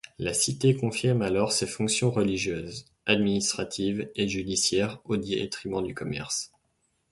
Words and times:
La 0.17 0.33
cité 0.33 0.75
confirme 0.75 1.21
alors 1.21 1.51
ses 1.51 1.67
fonctions 1.67 2.09
religieuses, 2.09 2.85
administratives 3.05 4.09
et 4.15 4.27
judiciaires 4.27 4.99
au 5.05 5.15
détriment 5.15 5.83
du 5.85 5.93
commerce. 5.93 6.51